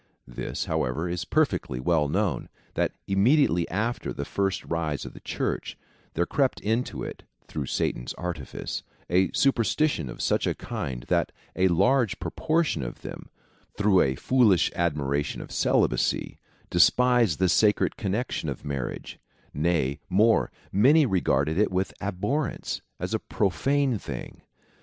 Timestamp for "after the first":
3.69-4.65